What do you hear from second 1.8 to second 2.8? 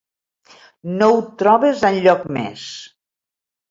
enlloc més.